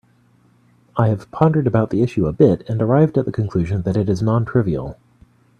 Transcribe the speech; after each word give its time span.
I 0.97 1.09
have 1.09 1.29
pondered 1.29 1.67
about 1.67 1.91
the 1.91 2.01
issue 2.01 2.25
a 2.25 2.33
bit 2.33 2.67
and 2.67 2.81
arrived 2.81 3.19
at 3.19 3.25
the 3.25 3.31
conclusion 3.31 3.83
that 3.83 3.95
it 3.95 4.09
is 4.09 4.19
non-trivial. 4.19 4.97